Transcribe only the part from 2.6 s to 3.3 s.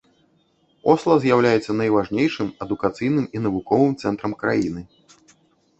адукацыйным